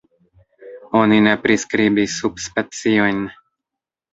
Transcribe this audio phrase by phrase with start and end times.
[0.99, 3.21] Oni ne priskribis subspeciojn.